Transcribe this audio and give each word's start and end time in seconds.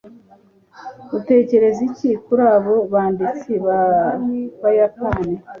Utekereza 1.17 1.79
iki 1.89 2.09
kuri 2.23 2.43
abo 2.53 2.73
banditsi 2.91 3.51
bAbayapani 3.65 5.33